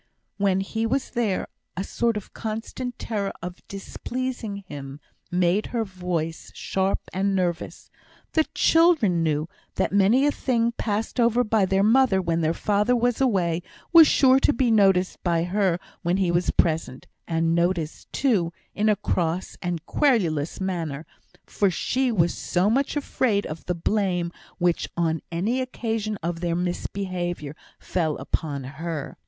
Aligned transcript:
When 0.37 0.61
he 0.61 0.87
was 0.87 1.11
there, 1.11 1.45
a 1.77 1.83
sort 1.83 2.17
of 2.17 2.33
constant 2.33 2.97
terror 2.97 3.31
of 3.43 3.61
displeasing 3.67 4.63
him 4.67 4.99
made 5.29 5.67
her 5.67 5.83
voice 5.83 6.49
sharp 6.55 6.97
and 7.13 7.35
nervous; 7.35 7.91
the 8.31 8.45
children 8.55 9.21
knew 9.21 9.47
that 9.75 9.91
many 9.93 10.25
a 10.25 10.31
thing 10.31 10.71
passed 10.71 11.19
over 11.19 11.43
by 11.43 11.67
their 11.67 11.83
mother 11.83 12.19
when 12.19 12.41
their 12.41 12.51
father 12.55 12.95
was 12.95 13.21
away, 13.21 13.61
was 13.93 14.07
sure 14.07 14.39
to 14.39 14.51
be 14.51 14.71
noticed 14.71 15.21
by 15.23 15.43
her 15.43 15.79
when 16.01 16.17
he 16.17 16.31
was 16.31 16.49
present; 16.49 17.05
and 17.27 17.53
noticed, 17.53 18.11
too, 18.11 18.51
in 18.73 18.89
a 18.89 18.95
cross 18.95 19.55
and 19.61 19.85
querulous 19.85 20.59
manner, 20.59 21.05
for 21.45 21.69
she 21.69 22.11
was 22.11 22.33
so 22.33 22.71
much 22.71 22.95
afraid 22.95 23.45
of 23.45 23.65
the 23.67 23.75
blame 23.75 24.31
which 24.57 24.89
on 24.97 25.21
any 25.31 25.61
occasion 25.61 26.17
of 26.23 26.39
their 26.39 26.55
misbehaviour 26.55 27.55
fell 27.79 28.17
upon 28.17 28.63
her. 28.63 29.15